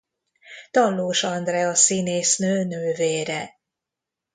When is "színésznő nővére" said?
1.75-3.59